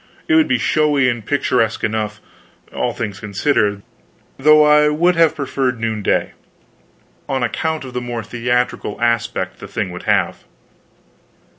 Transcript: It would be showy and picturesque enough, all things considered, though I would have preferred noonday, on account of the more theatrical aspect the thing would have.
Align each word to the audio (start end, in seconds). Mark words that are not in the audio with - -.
It 0.27 0.33
would 0.33 0.47
be 0.47 0.57
showy 0.57 1.07
and 1.09 1.23
picturesque 1.23 1.83
enough, 1.83 2.19
all 2.73 2.91
things 2.91 3.19
considered, 3.19 3.83
though 4.35 4.65
I 4.65 4.89
would 4.89 5.15
have 5.15 5.35
preferred 5.35 5.79
noonday, 5.79 6.31
on 7.29 7.43
account 7.43 7.85
of 7.85 7.93
the 7.93 8.01
more 8.01 8.23
theatrical 8.23 8.99
aspect 8.99 9.59
the 9.59 9.67
thing 9.67 9.91
would 9.91 10.01
have. 10.09 10.43